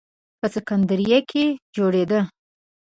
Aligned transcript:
په 0.39 0.47
سکندریه 0.55 1.19
کې 1.29 1.43
جوړېده. 1.75 2.19